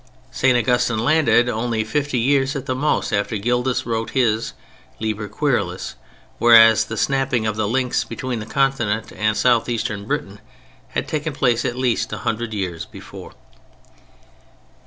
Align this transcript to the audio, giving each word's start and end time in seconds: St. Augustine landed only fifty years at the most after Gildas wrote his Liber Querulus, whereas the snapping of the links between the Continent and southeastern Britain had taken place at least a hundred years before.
St. 0.31 0.57
Augustine 0.57 0.97
landed 0.97 1.47
only 1.47 1.83
fifty 1.83 2.17
years 2.17 2.55
at 2.55 2.65
the 2.65 2.73
most 2.73 3.13
after 3.13 3.37
Gildas 3.37 3.85
wrote 3.85 4.09
his 4.17 4.53
Liber 4.99 5.27
Querulus, 5.27 5.93
whereas 6.39 6.85
the 6.85 6.97
snapping 6.97 7.45
of 7.45 7.55
the 7.55 7.67
links 7.67 8.03
between 8.03 8.39
the 8.39 8.47
Continent 8.47 9.11
and 9.13 9.37
southeastern 9.37 10.05
Britain 10.07 10.41
had 10.87 11.07
taken 11.07 11.33
place 11.33 11.65
at 11.65 11.75
least 11.75 12.11
a 12.11 12.17
hundred 12.25 12.51
years 12.51 12.83
before. 12.83 13.33